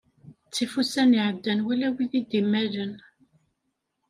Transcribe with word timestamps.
Ttif 0.47 0.71
ussan 0.81 1.11
iɛeddan 1.19 1.59
wala 1.65 1.87
wid 1.95 2.13
d-immalen. 2.29 2.93